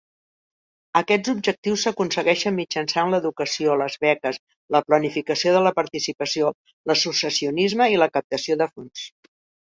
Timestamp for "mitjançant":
2.59-3.11